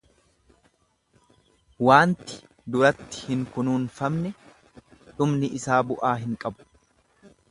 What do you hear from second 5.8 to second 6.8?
bu'aa hin qabu.